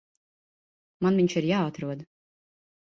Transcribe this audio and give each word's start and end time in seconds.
Man 1.07 1.21
viņš 1.21 1.39
ir 1.43 1.49
jāatrod. 1.53 2.05